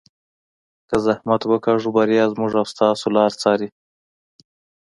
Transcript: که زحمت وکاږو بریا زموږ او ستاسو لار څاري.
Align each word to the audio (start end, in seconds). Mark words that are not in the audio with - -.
که 0.89 0.95
زحمت 1.05 1.41
وکاږو 1.45 1.89
بریا 1.97 2.23
زموږ 2.33 2.51
او 2.59 2.65
ستاسو 2.73 3.05
لار 3.15 3.31
څاري. 3.41 3.67